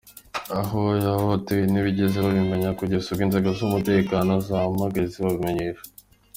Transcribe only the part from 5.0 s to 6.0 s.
zibibamenyesha.